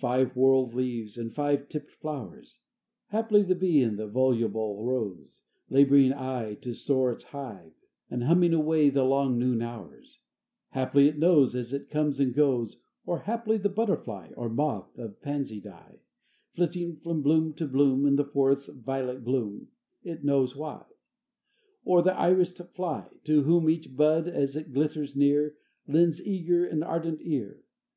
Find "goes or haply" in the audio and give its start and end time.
12.34-13.56